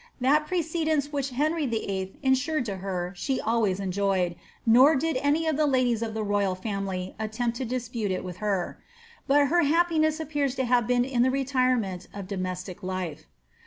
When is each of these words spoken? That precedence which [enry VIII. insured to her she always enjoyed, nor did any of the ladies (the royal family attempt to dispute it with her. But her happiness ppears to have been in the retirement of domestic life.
That 0.19 0.47
precedence 0.47 1.13
which 1.13 1.31
[enry 1.37 1.67
VIII. 1.67 2.17
insured 2.23 2.65
to 2.65 2.77
her 2.77 3.13
she 3.15 3.39
always 3.39 3.79
enjoyed, 3.79 4.35
nor 4.65 4.95
did 4.95 5.15
any 5.17 5.45
of 5.45 5.57
the 5.57 5.67
ladies 5.67 5.99
(the 5.99 6.23
royal 6.23 6.55
family 6.55 7.13
attempt 7.19 7.55
to 7.57 7.65
dispute 7.65 8.09
it 8.09 8.23
with 8.23 8.37
her. 8.37 8.79
But 9.27 9.49
her 9.49 9.61
happiness 9.61 10.17
ppears 10.19 10.55
to 10.55 10.65
have 10.65 10.87
been 10.87 11.05
in 11.05 11.21
the 11.21 11.29
retirement 11.29 12.07
of 12.15 12.27
domestic 12.27 12.81
life. 12.81 13.25